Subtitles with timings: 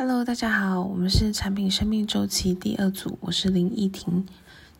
[0.00, 4.28] Hello，大家好，我们是产品生命周期第二组，我是林依婷。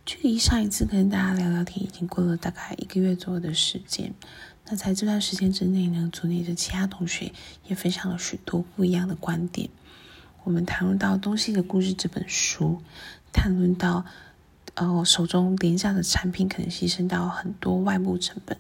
[0.06, 4.14] 距离上一次跟大家聊聊天，已经过了大概一个月左右的时间。
[4.66, 7.32] 那在这段时间之内呢，组内的其他同学
[7.66, 9.68] 也分享了许多不一样的观点。
[10.44, 12.80] 我们谈论到《东西的故事》这本书，
[13.32, 14.04] 谈论到
[14.74, 18.56] 呃我手中廉价的产品可能牺牲到很多外部成本，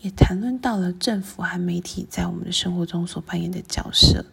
[0.00, 4.26] 也谈论到了政府和媒体在我们的生活中所扮演的角色。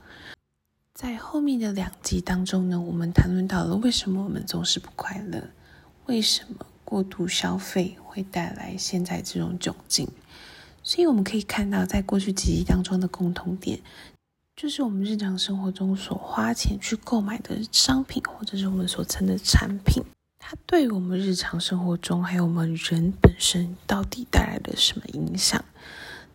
[1.01, 5.41] 在后面的两集当中呢，我们谈论到了为什么我们总是不快乐，
[6.07, 10.09] 为什么过度消费会带来现在这种窘境。
[10.83, 13.79] 所以我们可以看到，在过去几集当中的共同点，
[14.57, 20.03] 就是我们日常生活中所花钱去购买的商品，或者是我们所称的产品，
[20.37, 25.63] 它对我们日常生活中还有我们人本身到底带来了什么影响？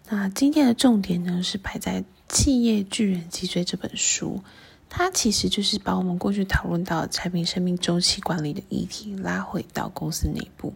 [0.09, 2.01] 那今天的重点呢，是摆在。
[2.29, 4.43] 《企业巨人脊椎》这本书，
[4.89, 10.75] 它其实就是把我们过去讨论到产品生命周期管理的议题拉回到公司内部，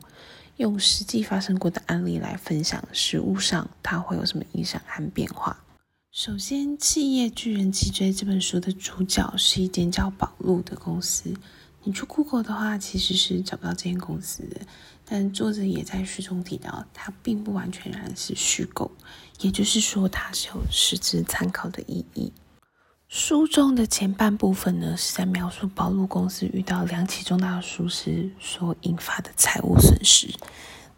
[0.57, 5.65] 用实际发生过的案例来分享实物上它会有什么影响和变化。
[6.11, 11.35] 首先，《企业巨人脊椎》这本书的主角是一间叫宝路的公司。
[11.89, 14.61] 你去 Google 的话，其实是找不到这间公司的。
[15.07, 18.91] 但作者也在书中提到，它并不完全然是虚构，
[19.41, 22.31] 也就是说，它是有实质参考的意义。
[23.09, 30.29] 书中的前半部分呢，是在描述宝路公司遇到两起重大的疏失所引发的财务损失。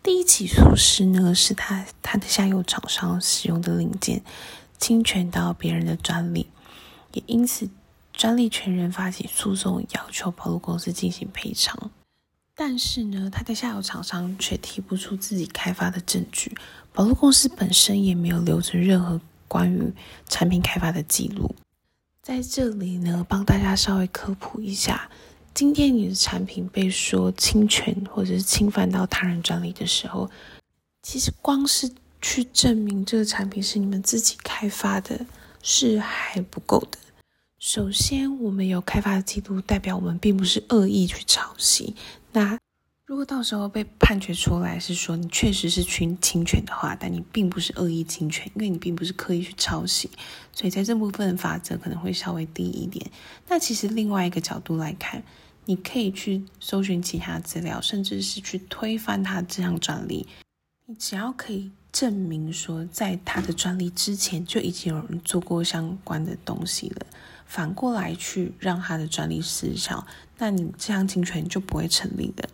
[0.03, 4.25] 第一起疏失呢，是他他的下游厂商使用的零件
[4.81, 6.49] 侵权到别人的专利，
[7.13, 7.71] 也因此。
[8.21, 11.91] 专利权人发起诉讼，要求宝路公司进行赔偿，
[12.55, 16.55] 但是呢，他的下游厂商却提不出自己开发的证据，
[16.93, 19.91] 宝路公司本身也没有留存任何关于
[20.29, 21.55] 产品开发的记录。
[22.23, 25.11] 在这里呢，帮大家稍微科普一下：
[25.55, 30.31] 今天你的产品被说侵权或者是侵犯到他人专利的时候，
[31.03, 35.25] 其实光是去证明这个产品是你们自己开发的，
[35.63, 36.99] 是还不够的。
[37.61, 41.95] 首先，我们有开发的记录，代表我们并不是恶意去抄袭。
[42.33, 42.59] 那
[43.05, 50.09] 如果到时候被判决出来是说你确实是侵侵权的话，但你并不是恶意侵权，因为你并不是刻意去抄袭，
[50.55, 53.11] 所以在这部分法则可能会稍微低一点。
[53.47, 55.23] 那其实另外一个角度来看，
[55.67, 60.27] 你可以去搜寻其他资料，甚至是去推翻他这项专利。
[60.87, 61.71] 你只要可以
[62.01, 67.07] 证明说，在他的专利之前就已经有人做过相关的东西了。
[67.45, 70.07] 反过来去让他的专利失效，
[70.39, 72.49] 那你这样侵权就不会成立的。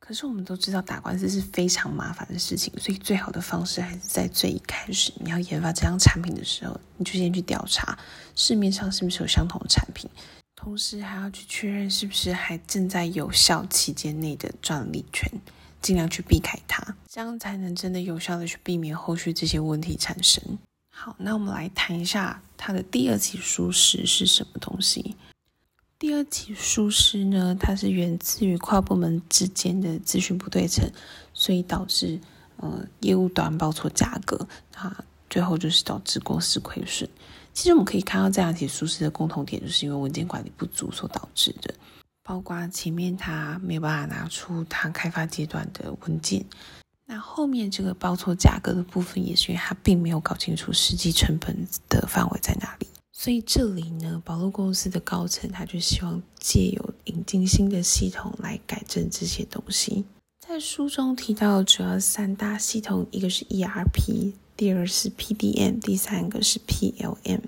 [0.00, 7.98] 可是我们都知道打官司是非常麻烦的事情，所以最好的方式还是在最一开始你要研发这样产品的时候，你就先去调查
[8.36, 10.08] 市面上是不是有相同的产品，
[10.56, 15.30] 同时还要去确认是不是还正在有效期间内的专利权，
[15.80, 20.42] 尽量去避开它，这样才能真的有效的去避免后续这些问题产生。
[20.90, 25.16] 好，那我们来谈一下它的第二起疏失是什么东西。
[25.98, 30.88] 第二起疏失呢，它是源自于跨部门之间的资讯不对称，
[31.32, 32.20] 所以导致
[32.56, 37.08] 呃业务端报错价格，那最后就是导致公司亏损。
[37.52, 41.74] 其实我们可以看到这两起疏失的共同点，就是因为文件管理不足所导致的，
[42.28, 46.44] 包括前面他没有办法拿出他开发阶段的文件。
[47.06, 52.86] 那后面这个报错价格的部分，也是因为他并没有搞清楚实际成本的范围在哪里。
[53.14, 60.04] 所以这里呢，宝路公司的高层他就希望借由引进新的系统来改正这些东西。
[60.46, 67.40] 在书中提到主要三大系统，一个是 ERP，第二是 PDM，第三个是 PLM。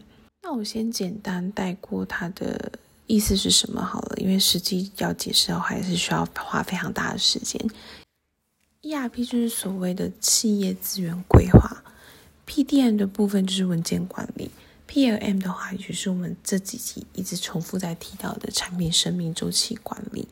[0.43, 2.73] 那我先简单带过它的
[3.11, 7.61] 意思是什么好了，因为实际要解释的话，还是需要花非常大的时间。
[8.83, 11.83] ERP 就是所谓的企业资源规划
[12.47, 14.53] ，PDM 的部分就是文件管理
[14.89, 20.29] ，PLM 的话也就是我们这几集一直重复在提到的产品生命周期管理。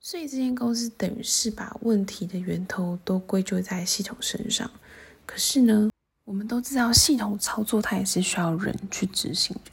[0.00, 4.68] 所以这间公司等于是把问题的源头都归咎在系统身上。
[5.24, 5.88] 可是呢，
[6.24, 9.70] 我们都知道系统操作它也是需要人去执行的。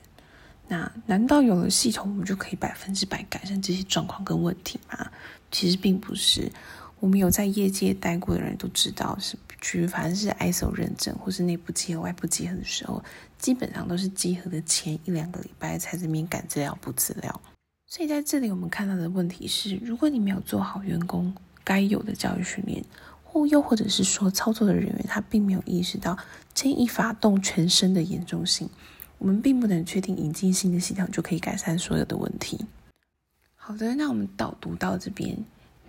[0.71, 5.11] 那难道有了系统，我们就可以百分之百改善这些状况跟问题吗？
[5.51, 6.49] 其实并不是。
[7.01, 13.03] 我们有在业界待过的人都知道，是举凡是 ISO 认证或是内部集合、外部集合的时候，
[13.37, 17.41] 基本上都是集合的前一两个礼拜才这边赶资料、补资料。
[17.85, 21.35] 所以在这里我们看到的问题是，如果你没有做好员工
[21.65, 22.81] 该有的教育训练，
[23.25, 26.17] 或又或者是说操作的人员他并没有意识到
[26.55, 28.69] 牵一发动全身的严重性，
[29.21, 32.65] 我们并不能确定引进新的系统就可以改善所有的问题。
[33.55, 35.37] 好的，那我们导读到这边，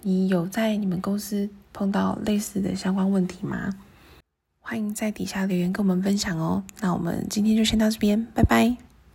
[0.02, 3.74] 你有在你们公司碰到类似的相关问题吗？
[4.60, 6.62] 欢迎在底下留言跟我们分享哦。
[6.80, 8.91] 那我们今天就先到这边，拜拜。